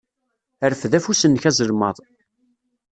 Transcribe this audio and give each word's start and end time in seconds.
Rfed 0.71 0.93
afus-nnek 0.97 1.43
azelmaḍ. 1.49 1.97